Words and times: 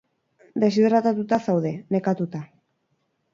Deshidratatuta 0.63 1.39
zaude, 1.49 1.75
nekatuta. 1.97 2.43